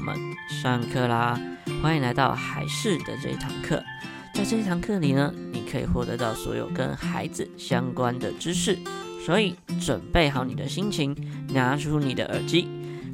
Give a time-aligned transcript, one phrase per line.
[0.00, 0.16] 友们，
[0.48, 1.38] 上课啦！
[1.82, 3.82] 欢迎来到海事的这一堂课。
[4.32, 8.78] 在这一堂课里呢，你可以获得到所有跟孩子相关的知识。
[9.26, 11.14] 所以，准备好你的心情，
[11.52, 12.66] 拿出你的耳机，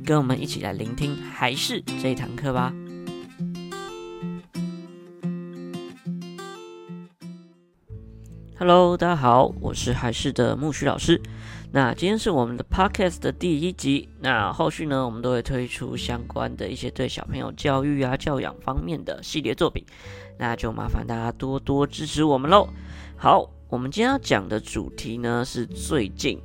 [0.05, 2.73] 跟我们一起来聆听海事这一堂课吧。
[8.59, 11.21] Hello，大家好，我是海事的木须老师。
[11.73, 14.09] 那今天是我们的 Podcast 的第一集。
[14.21, 19.85] 那后续呢，我们都会推出相关的一些对小朋友教育啊、教养方面的系列作品。
[20.39, 22.69] 那就麻烦大家多多支持我们喽。
[23.17, 26.41] 好，我们今天要讲的主题呢，是最近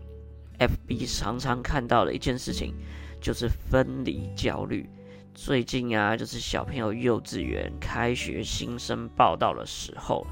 [0.60, 2.74] FB 常常看到的一件事情，
[3.22, 4.90] 就是分离焦虑。
[5.34, 10.28] 最近啊，就是小朋友幼稚园开学新生报到的时候。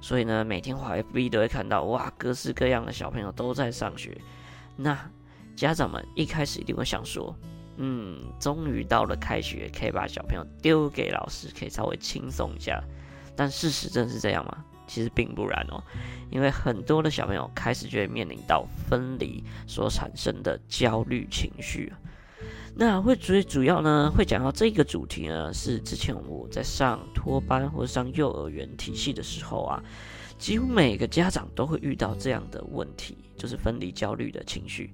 [0.00, 4.16] 所以呢，每天滑 FB 都会看到哇，各式各样的小朋友都在上学。
[4.76, 4.98] 那
[5.56, 7.34] 家长们一开始一定会想说，
[7.76, 12.82] 嗯，终于到了开学，可以把小朋友丢给老师，可以稍微轻松一下。
[13.36, 14.64] 但事实真是这样吗？
[14.86, 15.82] 其实并不然哦，
[16.30, 21.92] 因为很多的小朋友开始就会面临到分离所产生的焦虑情绪。
[22.80, 29.82] 那会最主要呢，会讲到这个主题呢，是之前我在上托班或者上幼儿园体系的时候啊，
[30.38, 34.92] 几乎每个家长都会遇到这样的问题，就是分离焦虑的情绪。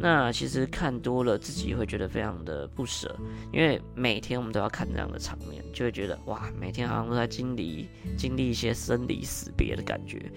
[0.00, 3.14] 那其实看多了，自己会觉得非常的不舍，
[3.52, 10.32] 因为每天我们都要看这样的场面，就会觉得哇，每天好像都在经历经历一些生离死别的感觉。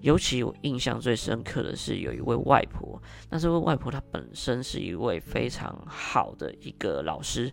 [0.00, 7.52] 尤其我印象最深刻的是有一位外婆，那这位外婆她本身是一位非常好的一个老师，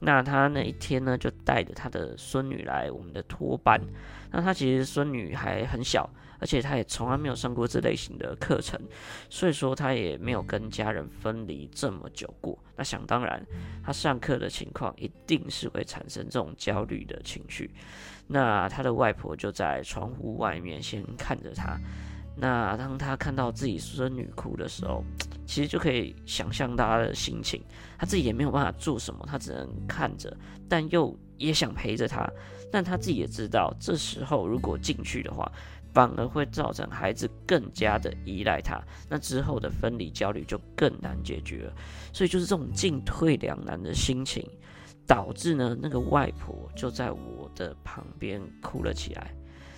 [0.00, 3.80] 那她那一天呢就带着她的孙女来我们的托班，
[4.30, 8.78] 那她其实孙女还很小，而且她也从来没有上过这类型的课程，
[9.30, 13.42] 所以说她也没有跟家人分离这么久过，那想当然
[13.82, 17.70] 她上课的情况一定是会产生这种焦虑的情绪。
[18.26, 21.78] 那他的外婆就在窗户外面先看着他。
[22.38, 25.02] 那当他看到自己孙女哭的时候，
[25.46, 27.62] 其实就可以想象他的心情。
[27.98, 30.36] 他自己也没有办法做什么，他只能看着，
[30.68, 32.30] 但又也想陪着他。
[32.70, 35.50] 但他自己也知道，这时候如果进去的话，
[35.94, 38.82] 反而会造成孩子更加的依赖他。
[39.08, 41.72] 那之后的分离焦虑就更难解决了。
[42.12, 44.46] 所以就是这种进退两难的心情。
[45.06, 49.32] 导致呢，那个外婆就在我的旁边哭了起来。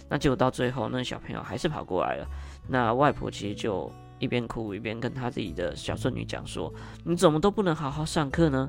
[0.08, 2.26] 那结果到最后，那小朋友还是跑过来了。
[2.66, 6.72] 那外婆其实就一边哭一边跟她自己的小孙女讲说
[7.04, 8.68] ：“你怎么都不能好好上课呢？”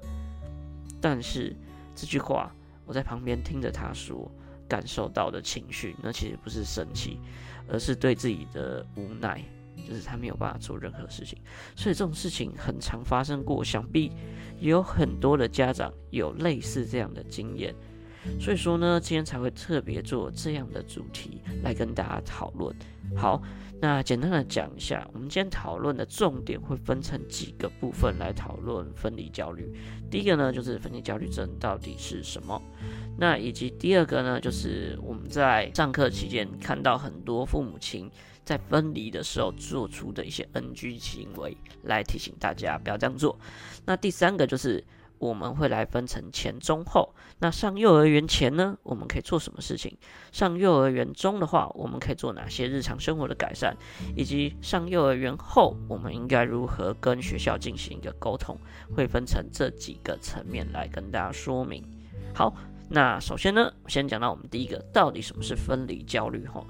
[0.99, 1.55] 但是
[1.95, 2.51] 这句话
[2.85, 4.29] 我在旁边听着她说，
[4.67, 7.19] 感受到的情绪，那其实不是生气，
[7.69, 9.41] 而是对自己的无奈。
[9.87, 11.39] 就是他没有办法做任何事情，
[11.73, 14.11] 所以这种事情很常发生过，想必
[14.59, 17.73] 也有很多的家长有类似这样的经验。
[18.39, 22.75] 所以说呢，今天才会特别做这样的主题来跟大家讨论。
[23.15, 23.41] 好，
[23.79, 29.73] 那简单的讲一下，我们今天讨论的重点会分成几个部分来讨论分离焦虑。
[30.11, 32.61] 第一个呢，就是分离焦虑症到底是什么？
[33.17, 38.11] 那以及第二个呢，就是我们在上课期间看到很多父母亲
[38.49, 43.37] 在分离的时候做出的一些 NG 行为，来提醒大家不要这样做。
[43.85, 44.83] 那第三个就是。
[45.19, 47.13] 我们会来分成前、中、后。
[47.39, 49.97] 那上幼儿园前呢，我们可以做什么事情？
[50.31, 53.75] 上幼儿园中的话，我们可以做哪些日常生活的改善？
[54.15, 58.57] 以及上幼儿园后，我们应该如何跟学校进行一个沟通？
[58.95, 61.83] 会分成这几个层面来跟大家说明。
[62.33, 62.55] 好，
[62.89, 66.45] 那首先呢，先讲到我们第一个，到底什么是分离焦虑？
[66.47, 66.65] 哈，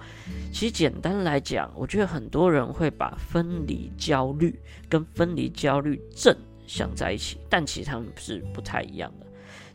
[0.52, 4.60] 其实简单来讲，我觉得很多人会把分离焦虑
[4.90, 6.36] 跟分离焦虑症。
[6.68, 9.26] 想在一起，但其实他们是不太一样的，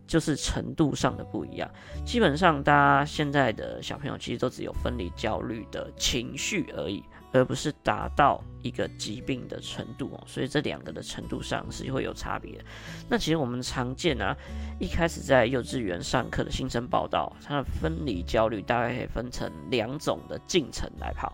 [0.07, 1.69] 就是程度上的不一样。
[2.05, 7.03] 基本上，大家现在的小朋友其实都只有分离焦虑的情绪而已，
[7.35, 10.25] 而不是达到一个疾病的程度哦。
[10.27, 12.65] 所以这两个的程度上是会有差别。
[13.11, 14.35] 那其实我们常见啊，
[14.81, 21.31] 一开始在幼稚园上课的新生报道，他的分离焦虑大概可以分成两种的进程来跑。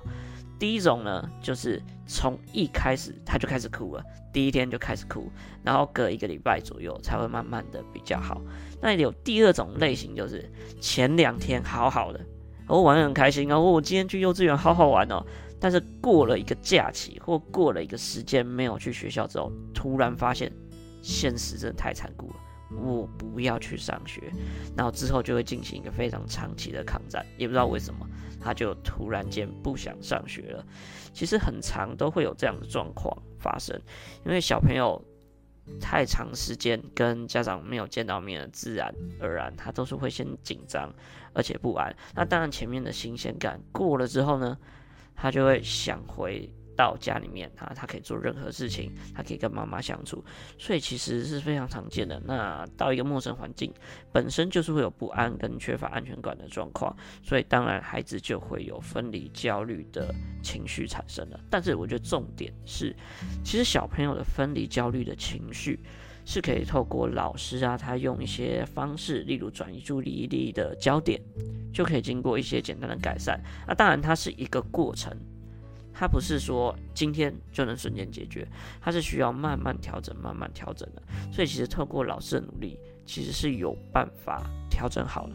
[0.59, 5.33] 第一种呢，就是从一开始他就开始哭了，第一天就开始哭，
[5.63, 8.43] 然后隔一个礼拜左右才会慢慢的比较好。
[8.79, 12.21] 那有第二种类型，就是前两天好好的，
[12.69, 15.25] 我玩得很开心啊，我今天去幼稚园好好玩哦，
[15.61, 20.51] 但是过了一个假期或过了一个时间没有去学校之后，突然发现
[21.03, 22.37] 现实真的太残酷了。
[22.71, 24.33] 我不要去上学，
[24.77, 28.07] 然后之后就会进行一个非常长期的抗战，也不知道为什么，
[28.41, 30.65] 他就突然间不想上学了。
[31.13, 33.77] 其实很长都会有这样的状况发生，
[34.25, 35.05] 因为小朋友
[35.81, 40.95] 太长时间跟家长没有见到面了，自然而然他都是会先紧张
[41.33, 41.93] 而且不安。
[42.15, 44.57] 那当然前面的新鲜感过了之后呢，
[45.21, 46.49] 他就会想回。
[46.81, 50.25] 到家里面啊，他可以做任何事情，他可以跟妈妈相处，
[50.57, 52.19] 所以其实是非常常见的。
[52.25, 53.71] 那到一个陌生环境，
[54.11, 61.39] 本身就是会有不安跟缺乏安全感的状况，所以当然孩子就会有分离焦虑的情绪产生了。
[61.51, 62.97] 但是我觉得重点是，
[63.45, 65.79] 其实小朋友的分离焦虑的情绪
[66.25, 71.21] 是可以透过老师啊，他用一些方式，例如转移注意力的焦点，
[71.75, 73.39] 就可以经过一些简单的改善。
[73.69, 75.15] 那当然它是一个过程。
[76.01, 78.49] 它不是说今天就能瞬间解决，
[78.81, 81.03] 它是需要慢慢调整、慢慢调整的。
[81.31, 85.35] 所以其实透过老师的努力，其实是有办法调整好的。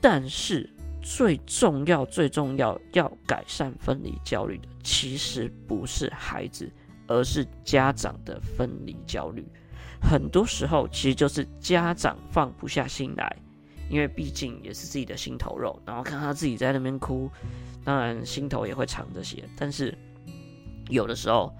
[0.00, 0.66] 但是
[1.02, 6.72] 最重要、最重要要改善分离焦虑的，其实不是孩子，
[7.06, 9.46] 而是家长的分离焦虑。
[10.00, 13.36] 很多时候其实就是家长放不下心来。
[13.90, 17.28] 因为毕竟也是自己的心头肉，然后看他自己在那边哭，
[17.84, 19.42] 当然心头也会藏着些。
[19.56, 19.92] 但是
[20.88, 21.52] 有的时候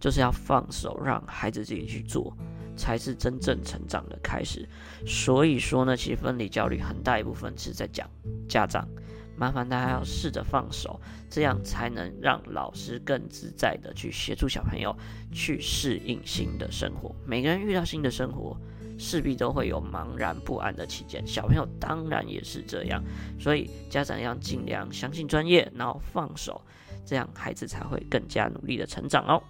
[0.00, 2.36] 就是要放手，让孩子自己去做，
[2.76, 4.68] 才是真正成长的开始。
[5.06, 8.10] 所以说呢，其实分离焦虑很大一部分是在讲
[8.48, 8.88] 家长，
[9.36, 11.00] 麻烦大家要试着放手，
[11.30, 14.96] 这样才能让老师更自在的去协助小朋友
[15.32, 17.14] 去适应新的生活。
[17.24, 18.56] 每个人遇到新的生活，
[18.98, 23.02] 势必都会有茫然不安的期间，小朋友当然也是这样，
[23.38, 26.60] 所以家长要尽量相信专业，然后放手，
[27.06, 29.42] 这样孩子才会更加努力的成长哦。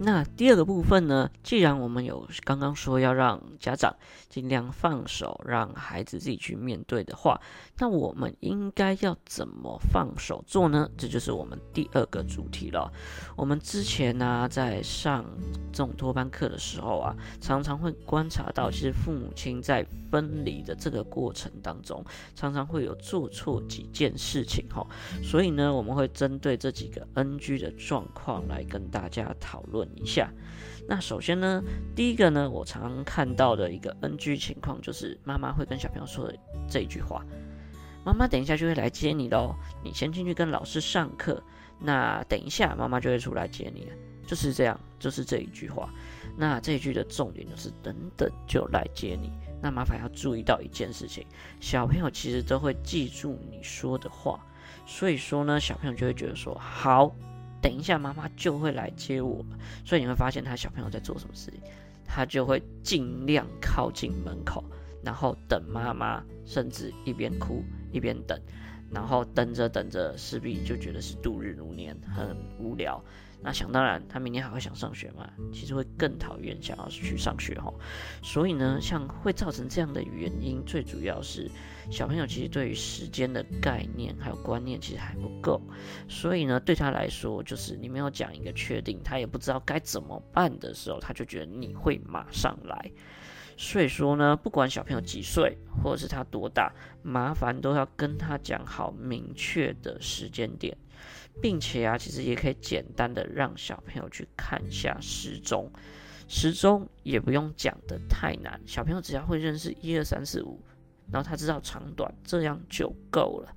[0.00, 1.28] 那第二个部分呢？
[1.42, 3.94] 既然我们有刚刚说要让家长
[4.28, 7.40] 尽量放手，让孩子自己去面对的话，
[7.78, 10.88] 那我们应该要怎么放手做呢？
[10.96, 12.92] 这就是我们第二个主题了。
[13.34, 15.24] 我们之前呢、在上
[15.72, 22.04] 这种托班课的时候啊，常常会观察到，其实父母亲在分离的这个过程当中，
[22.36, 24.86] 常常会有做错几件事情哈。
[25.24, 29.87] 所以呢，我们会针对这几个 NG 的状况来跟大家讨论。
[29.94, 30.30] 一下，
[30.88, 31.62] 那首先呢，
[31.94, 36.34] 第一个呢，我常看到的一个 NG 情况就是妈妈会跟小朋友说的
[36.68, 37.24] 这一句话
[38.04, 41.42] ：“妈妈等一下就会来接你喽，你先进去跟老师上课，
[41.78, 43.88] 那等一下妈妈就会出来接你。”
[44.26, 45.88] 就是这样，就是这一句话。
[46.36, 49.32] 那这一句的重点就是“等等就来接你”。
[49.62, 51.26] 那麻烦要注意到一件事情，
[51.60, 54.38] 小朋友其实都会记住你说的话，
[54.86, 57.10] 所以说呢，小朋友就会觉得说好。
[57.60, 59.44] 等一下，妈妈就会来接我，
[59.84, 61.60] 所以你会发现他小朋友在做什么事情，
[62.04, 64.64] 他就会尽量靠近门口，
[65.02, 68.40] 然后等妈妈，甚至一边哭一边等，
[68.90, 73.02] 然后等着等着，势必就觉得是度日如年，很无聊。
[73.40, 75.30] 那想当然，他明天还会想上学吗？
[75.52, 77.72] 其实会更讨厌想要去上学哈。
[78.22, 81.48] 所以呢，像会造成这样的原因，最主要是
[81.90, 85.62] 小朋友其实对于时间的概念还有观念其实还不够。
[86.08, 92.90] 所以呢，对他来说，就是你没有讲一个确定，他也不知道该怎么办的时候，他就觉得你会马上来。
[93.56, 100.76] 所以说呢，不管小朋友几岁，或者是他多大，麻烦都要跟他讲好明确的时间点。
[101.40, 105.70] 并且啊，其实也可以简单的让小朋友去看一下时钟，
[106.28, 110.60] 时钟也不用讲得太难，小朋友只要会认识一二三四五，
[111.12, 113.54] 然后他知道长短，这样就够了。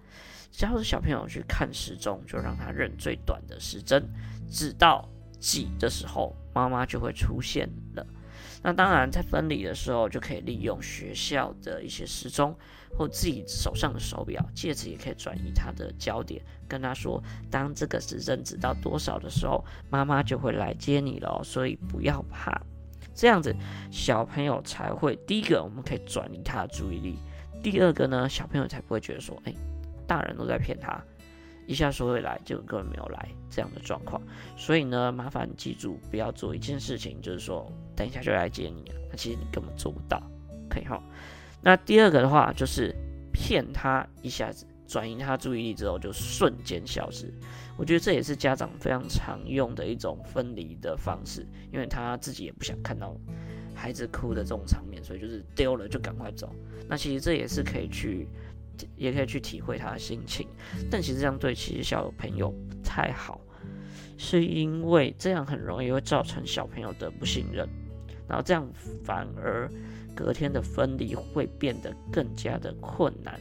[0.51, 4.07] 只要是小朋友去看时钟，就让他认最短的时针，
[4.49, 5.07] 指到
[5.39, 8.05] 几的时候，妈妈就会出现了。
[8.63, 12.55] 那当然，在分离的时候，就可以利用学校的一些时钟
[12.95, 22.61] 或自己手上的手表，借此也可以转移他的焦点，跟他说，当这个时针指到多少的时候，妈妈就会来接你了，所以不要怕。
[23.15, 23.55] 这样子，
[23.91, 27.15] 小朋友才会第一个，我们可以转移他的注意力；
[27.63, 29.53] 第二个呢，小朋友才不会觉得说，哎，
[30.07, 31.03] 大人都在骗他。
[31.71, 34.21] 一下说会来，就根本没有来这样的状况，
[34.57, 40.21] 所以呢，麻烦记住不要做一件事情，就是说等一下就来接你，那其实你根本做不到，
[40.69, 41.01] 可以哈。
[41.61, 42.93] 那第二个的话就是
[43.31, 47.33] 骗他一下子转移他注意力之后就瞬间消失，
[47.77, 53.15] 我觉得这也是家长非常常用的一种分离的方式，因为他自己也不想看到
[53.73, 56.53] 孩子哭的这种场面，所以就是丢了就赶快走。
[56.89, 58.27] 那其实这也是可以去。
[58.95, 60.47] 也可以去体会他的心情，
[60.89, 63.39] 但其实这样对其实小朋友不太好，
[64.17, 67.67] 是因为这样很容易会造成小朋友的不信任，
[68.27, 68.67] 然后这样
[69.03, 69.69] 反而
[70.15, 73.39] 隔天的分离会变得更加的困难。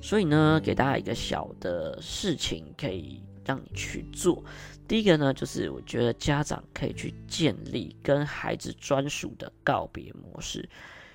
[0.00, 4.42] 所以呢，给大家一个小的事情可以让你去做。
[4.88, 10.68] 第一个呢，就是我觉得家长可以去建立跟孩子专属的告别模式，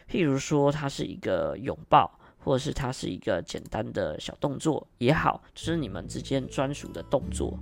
[0.09, 2.16] 譬如说，它是一个拥抱，
[2.47, 7.59] 或者是它是一个简单的小动作也好，就是你们之间专属的动作。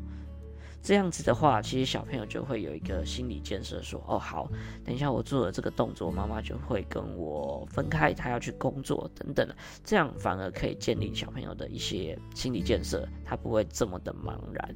[0.84, 4.48] 这样子的话，其实小朋友就会有一个心理建设，说：“哦，好，
[4.84, 9.50] 等一下我做了这个动作，妈妈就会跟我分开，她要去工作等等。”
[9.84, 14.75] 这样反而可以建立小朋友的一些心理建设，他不会这么的茫然。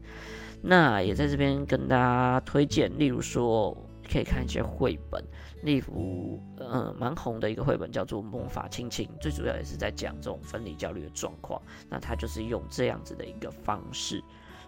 [0.60, 3.78] 那也在这边跟大家推荐，例如说
[4.10, 5.24] 可以看一些绘本，
[5.64, 11.62] 例如嗯蛮红的一个绘本叫做《魔法亲亲》，最主要也是在讲这种分离焦虑的状况。
[11.90, 14.24] 那他就是用这样子的一个方式。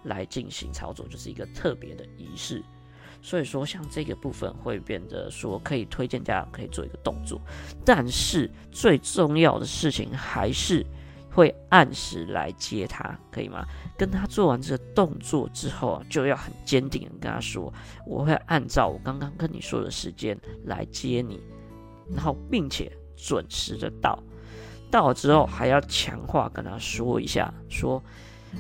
[0.06, 2.64] 来进行操作，就是一个特别的仪式，
[3.22, 7.40] 所以说像这个部分会变得说可以推荐家长可以做一个动作，
[7.86, 10.84] 但是最重要的事情还是
[11.32, 13.66] 会按时来接他，可以吗？
[13.98, 17.74] 跟他做完这个动作之后啊，就要很坚定的跟他说，
[18.06, 21.40] 我会按照我刚刚跟你说的时间来接你，
[22.14, 24.22] 然后并且准时的到，
[24.92, 28.04] 到了之后还要强化跟他说一下，说。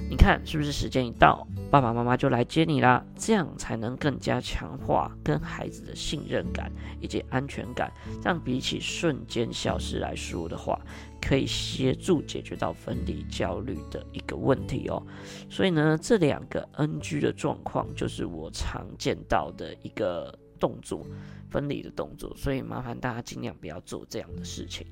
[0.10, 3.04] 你看是不是时间一到，爸爸妈妈就来接你啦？
[3.18, 7.92] 这样才能更加强化跟孩子的信任感以及安全感。
[8.22, 10.80] 这样比起瞬间消失来说的话，
[11.22, 15.02] 可以协助解决到分离焦虑的一个问题哦。
[15.50, 21.06] 所以呢，这两个 NG 的状况就是我常见到的一个动作，
[21.50, 22.34] 分离的动作。
[22.36, 24.86] 所以麻烦大家尽量不要做这样的事情。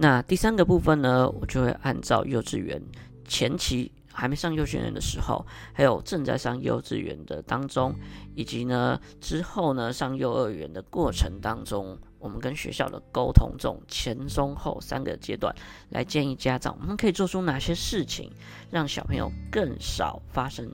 [0.00, 2.80] 那第三个部分呢，我就会按照幼稚园。
[3.28, 7.94] 前期还没上幼稚园的时候，还有正在上幼稚园的当中，
[8.34, 15.54] 以及呢之后呢上幼儿园的过程当中，我们跟学校的沟通这种前中后三个阶段，
[15.90, 18.32] 来建议家长我们可以做出哪些事情，
[18.72, 20.68] 让小朋友更少发生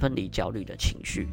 [0.00, 1.28] 分离焦虑的情绪。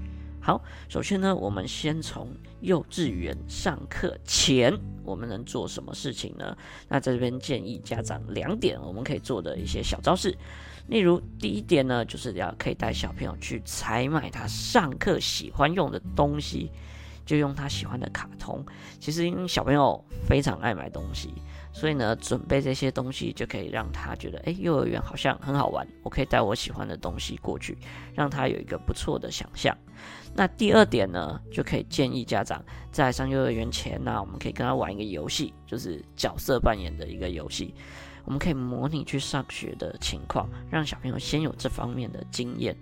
[0.45, 2.29] 好，首先呢，我们先从
[2.61, 4.71] 幼稚园上课前，
[5.03, 6.55] 我们能做什么事情呢？
[6.87, 10.37] 那在这边建议家长两点，我们可以做的一些小招式。
[10.85, 16.69] 例如，第一点呢，就是要可以带小朋友去采买他上课喜欢用的东西，
[17.25, 18.63] 就用他喜欢的卡通。
[18.99, 21.33] 其实，因为小朋友非常爱买东西。
[21.77, 27.77] 所以呢，准备这些东西就可以让他觉得，哎，幼儿园好像很好玩，我可以带我喜欢的东西过去，
[28.13, 29.77] 让他有一个不错的想象。
[30.33, 32.63] 那第二点呢，就可以建议家长
[32.93, 37.75] 在上幼儿园前呢，我们可以跟他玩一个游戏，就是角色扮演的一个游戏。
[38.23, 42.73] 我们可以模拟去上学的情况，让小朋友先有这方面的经验。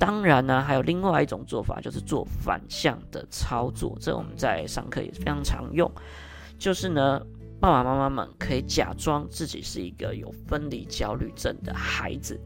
[0.00, 5.88] 当然呢，还有另外一种做法，就是做反向的操作，这我们在上课也是非常常用，
[6.58, 7.24] 就是呢。
[7.62, 12.40] 爸爸妈妈们可以假装自己是一个有分离焦虑症的孩子，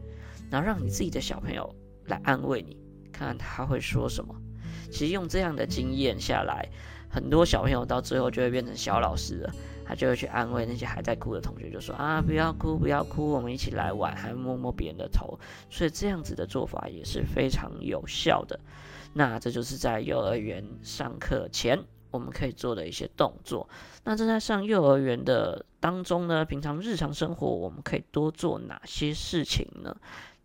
[0.47, 2.77] 然后让你自己的小朋友来安慰你，
[3.11, 4.35] 看看他会说什么。
[4.91, 6.69] 其实用这样的经验下来，
[7.09, 9.51] 很多小朋友到最后就会变成小老师了，
[9.83, 15.39] 他就会去安慰那些还在哭的同学，就说啊，不要哭，不要哭，我们一起来玩，还摸摸别人的头。
[15.67, 18.59] 所以这样子的做法也是非常有效的。
[19.13, 21.83] 那这就是在幼儿园上课前。
[22.17, 23.69] 我们可以做的一些动作。
[24.03, 29.95] 那正在上幼儿园的当中呢，平常日常生活我们可以多做哪些事情呢？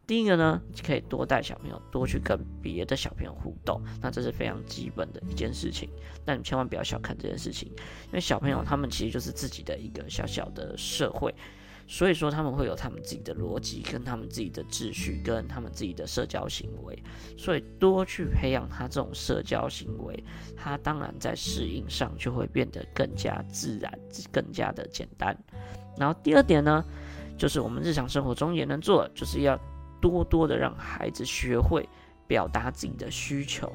[0.07, 5.89] 第一个呢，可以多带小朋友多去跟别的小朋友互动，那这是非常基本的一件事情。
[6.25, 7.69] 但你千万不要小看这件事情，
[8.09, 11.35] 因为小朋友他们其实就是自己的一个小小的社会。
[11.87, 17.03] 所以说他们会有他们自己的逻辑，跟他们自己的秩序，跟他们自己的社交行为。
[17.37, 20.25] 所以多去培养他这种社交行为，
[20.57, 23.93] 他当然在适应上就会变得更加自然，
[24.31, 25.37] 更加的简单。
[25.99, 26.85] 然后第二点呢，
[27.37, 29.59] 就是我们日常生活中也能做，就是要
[30.01, 31.89] 多多的让孩子学会
[32.27, 33.71] 表达自己的需求，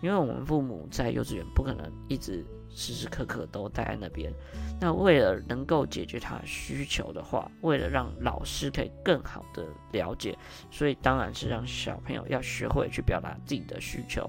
[0.00, 2.44] 因为我们父母在幼稚园不可能一直。
[2.74, 4.32] 时时刻刻都待在那边。
[4.80, 10.36] 那为了能够解决他需求的话，为了让老师可以更好的了解，
[10.70, 14.28] 所以当然是让小朋友要学会去表达自己的需求。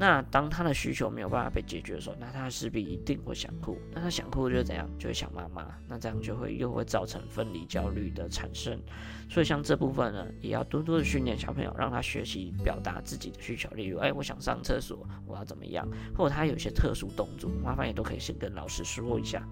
[0.00, 3.76] 那当他的需求没有办法被解决的时候，那他势必一定会想哭。
[3.92, 4.88] 那他想哭就怎样？
[4.98, 5.76] 就会想妈妈。
[5.86, 8.80] 那这样就会又会造成分离焦虑的产生。
[9.28, 13.68] 所以像这部分呢，也要多多的训练小朋友，让他学习表达自己的需求。
[13.74, 15.86] 例如，哎，我想上厕所，我要怎么样？
[16.16, 19.46] 或者他有一些特殊动作，麻烦也都可以先跟老师说一下。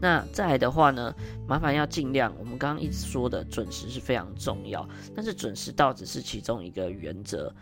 [0.00, 1.14] 那再来的话呢，
[1.46, 7.54] 麻烦要尽量，我们刚刚一直说的准时是非常重要，但是准时到只是其中一个原则。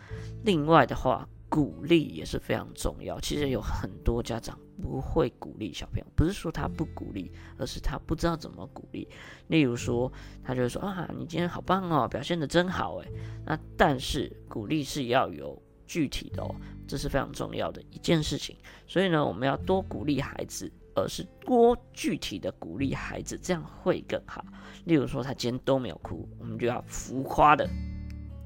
[0.43, 3.19] 另外的话，鼓励也是非常重要。
[3.21, 9.07] 其实有很多家长不会鼓励小朋友，不是说他不鼓励，而是他不知道怎么鼓励。
[9.47, 10.11] 例如说，
[10.43, 13.07] 他就说啊，你今天好棒哦，表现得真好诶。
[13.45, 16.53] 那但是鼓励是要有具体的哦，
[16.85, 18.55] 这是非常重要的一件事情。
[18.85, 24.43] 所以呢，我们要多鼓励孩子，而是多具体的鼓励孩子，这样会更好。
[24.85, 27.67] 例如说，他今天都没有哭，我们就要浮夸的。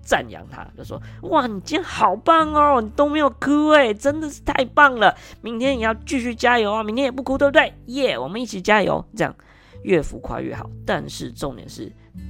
[0.04, 5.16] 赞扬他，就说：“哇，你今天好棒哦，你都没有哭诶，真的是太棒了！
[5.42, 7.72] 明天也要继续加油啊，明天也不哭，对不对？
[7.86, 9.34] 耶，我们一起加油，这样
[9.84, 10.68] 越浮夸越好。
[10.88, 11.84] 但是重点是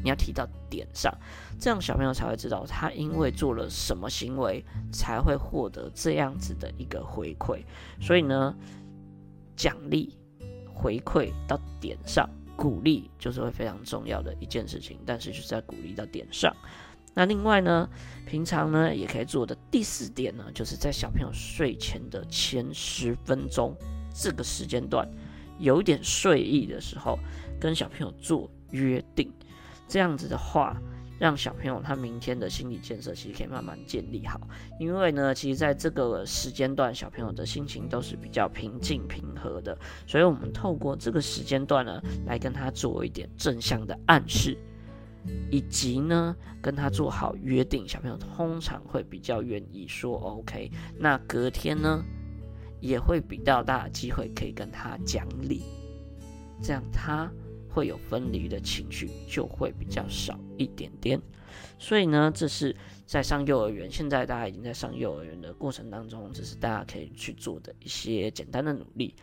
[0.04, 1.18] 你要提到点上，
[1.58, 7.62] 这样小朋友才会知道他因为做了什么行为才会获得这样子的一个回馈。
[8.02, 8.54] 所以呢，
[9.62, 10.18] 奖励
[10.74, 12.28] 回馈到点上，
[12.58, 14.98] 鼓励就是会非常重要的一件事情。
[15.06, 16.52] 但是就是在鼓励到点上。”
[17.14, 17.88] 那另外呢，
[18.26, 23.76] 平常呢也可以做的第四点呢，就是在小朋友睡前的前十分钟
[24.12, 25.08] 这个时间段，
[25.60, 27.20] 有点睡意的时候，
[27.60, 29.32] 跟小朋友做约定，
[29.88, 30.76] 这样子的话，
[31.22, 34.42] 让小朋友他明天的心理建设其实可以慢慢建立好。
[34.80, 44.58] 因为呢，其实在这个时间段，小朋友的心情都是比较平静平和的，所以我们透过这个时间段呢，来跟他做一点正向的暗示。
[45.52, 50.72] 以及呢，跟他做好约定，小朋友通常会比较愿意说 OK。
[50.98, 52.04] 那隔天呢，
[52.80, 55.62] 也会比较大的机会可以跟他讲理，
[56.60, 57.32] 这样他
[57.74, 61.20] 会有分离的情绪就会比较少一点点。
[61.78, 62.76] 所以呢，这是
[63.06, 69.16] 在上幼儿园，现在大家已经在上幼儿园的过程当中，这是大家可以去做的一些简单的努力。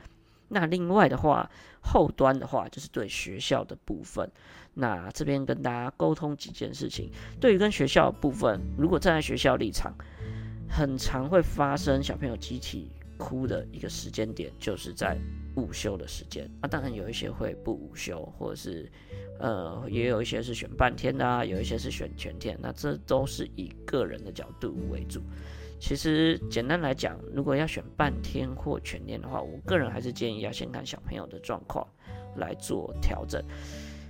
[0.49, 1.50] 那另外的话，
[1.81, 4.31] 后端的话就是对学校的部分。
[4.75, 7.11] 那这边跟大家沟通几件事情。
[7.40, 9.95] 对于跟学校部分，如果站在学校立场，
[10.69, 15.19] 很常会发生小朋友集体哭的一个时间点，就是在
[15.59, 16.50] 午休的时间。
[16.61, 18.91] 啊，当然有一些会不午休，或者是
[19.41, 22.59] 呃，也有一些是选半天的，有一些是选全天。
[22.61, 25.21] 那这都是以个人的角度为主。
[25.81, 31.87] 其实简单来讲，如果要选半天或全天的话，我个人还是建议要先看小朋友的状况
[32.37, 33.42] 来做调整。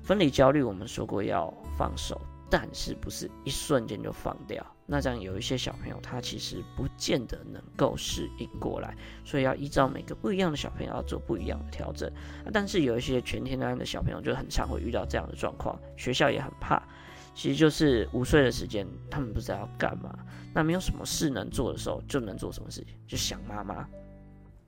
[0.03, 4.65] 分离焦虑，我们说过要放手，但是不是一瞬间就放掉。
[4.91, 12.11] 那这样有一些小朋友他其实不见得能够适应过来，所以要依照每个不一样的小朋友要做不一样的调整。
[12.53, 16.83] 但是有一些全天然的小朋友就很常会遇到这样的状况，学校也很怕。
[17.35, 20.19] 其实就是午睡的时间，他们不知道要干嘛。
[20.55, 22.95] 那没有什么事能做的时候，就能做什么事情？
[23.07, 23.87] 就想妈妈。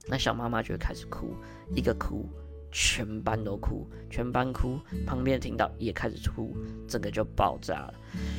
[0.06, 1.34] 那想妈妈就会开始哭，
[1.74, 2.28] 一个哭。
[2.72, 6.56] 全班都哭，全班哭，旁边听到也开始哭，
[6.86, 7.94] 整个就爆炸了。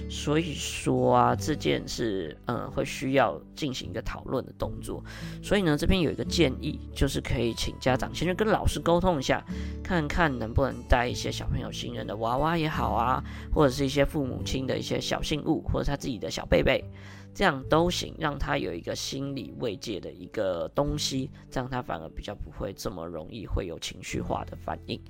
[0.09, 5.03] 所以说啊，这件事，嗯，会需要进行一个讨论的动作。
[5.41, 9.43] 所以呢，这边有一个建议，就是可以请家长先去跟老师沟通一下，
[9.83, 16.83] 看看能不能带一些小朋友信任的娃娃也好啊，或者是一些父母亲的一些小信物，或者他自己的小贝贝。
[17.33, 25.01] 这样都行，让他有一个心理慰藉的一个东西，这样他反而比较不会这么容易会有情绪化的反应。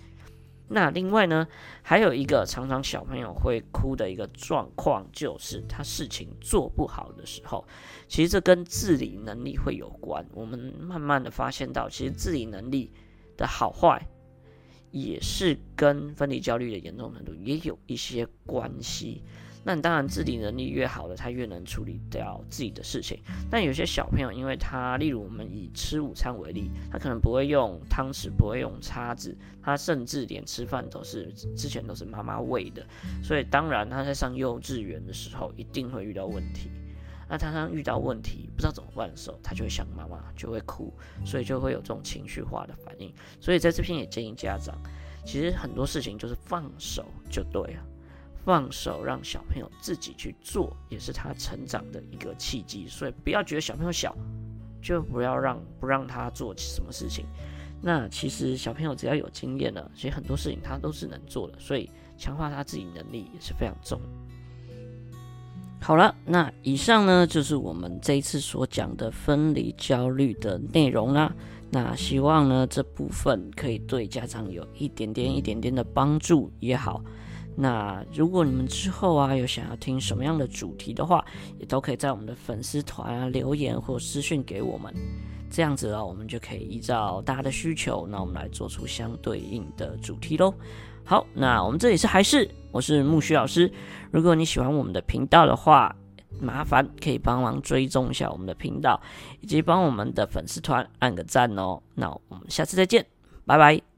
[0.73, 1.45] 那另外呢，
[1.81, 7.67] 还有一个常常小朋友会哭的一个状况，就是他事情做不好的时候，
[8.07, 10.25] 其实这跟自理能力会有关。
[10.33, 12.93] 我们慢慢的发现到，其实自理能力
[13.35, 14.07] 的好坏，
[14.91, 19.23] 也是跟分离焦虑的严重程度也有一些关系。
[19.63, 23.19] 那你当然自理能力越好的，他越能处理掉自己的事情。
[23.49, 32.85] 但有些小朋友，因为他，例如我们以吃午餐为例，他可能不会用汤匙，不会用叉子，他甚至连吃饭都是之前都是妈妈喂的，
[33.23, 36.71] 所以当然他在上幼稚园的时候一定会遇到问题。
[37.29, 40.93] 那他当遇到问题不知道怎么办的时候，他就会想妈妈，就会哭，
[41.23, 43.13] 所以就会有这种情绪化的反应。
[43.39, 44.75] 所以在这篇也建议家长，
[45.23, 47.85] 其实很多事情就是放手就对了。
[48.43, 52.87] 放手让小朋友自己去做，也是他成长的一个契机。
[52.87, 54.15] 所以不要觉得小朋友小，
[54.81, 57.25] 就不要让不让他做什么事情。
[57.81, 61.57] 那其实小朋友只要有经验了，其实很多事情他都是能做的。
[61.59, 63.99] 所以强化他自己能力也是非常重。
[65.79, 71.33] 好了，那以上呢就是我们这一次所讲的分离焦虑的内容啦。
[71.71, 77.03] 那希望呢这部分可以对家长有一点点、一点点的帮助也好。
[77.55, 81.23] 那如果你们之后啊有想要听什么样的主题的话，
[81.59, 84.93] 也都可以在我们的粉丝团啊留言或私讯给我们，
[85.49, 90.53] 这样子啊我们就可以依照大家的需求，那我们来做出相对应的主题喽。
[91.03, 93.71] 好，那我们这里是还是我是木须老师，
[94.11, 95.93] 如果你喜欢我们的频道的话，
[96.39, 98.99] 麻烦可以帮忙追踪一下我们的频道，
[99.41, 101.81] 以及帮我们的粉丝团按个赞哦。
[101.95, 103.05] 那我们下次再见，
[103.45, 103.90] 拜拜。